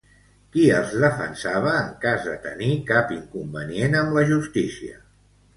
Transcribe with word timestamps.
Qui 0.53 0.61
els 0.77 0.93
defensava 1.03 1.75
en 1.81 1.91
cas 2.07 2.25
de 2.29 2.35
tenir 2.47 2.71
cap 2.89 3.15
inconvenient 3.19 4.03
amb 4.03 4.19
la 4.21 4.29
justícia? 4.35 4.99